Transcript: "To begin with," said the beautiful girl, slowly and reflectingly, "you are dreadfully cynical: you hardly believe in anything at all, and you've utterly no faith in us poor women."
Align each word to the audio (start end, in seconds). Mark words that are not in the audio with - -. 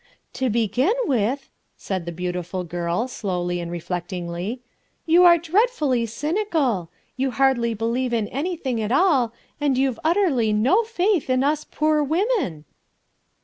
"To 0.33 0.49
begin 0.49 0.95
with," 1.05 1.51
said 1.77 2.07
the 2.07 2.11
beautiful 2.11 2.63
girl, 2.63 3.07
slowly 3.07 3.59
and 3.59 3.69
reflectingly, 3.69 4.63
"you 5.05 5.23
are 5.25 5.37
dreadfully 5.37 6.07
cynical: 6.07 6.89
you 7.17 7.29
hardly 7.29 7.75
believe 7.75 8.11
in 8.11 8.27
anything 8.29 8.81
at 8.81 8.91
all, 8.91 9.31
and 9.59 9.77
you've 9.77 9.99
utterly 10.03 10.53
no 10.53 10.83
faith 10.83 11.29
in 11.29 11.43
us 11.43 11.65
poor 11.65 12.01
women." 12.03 12.65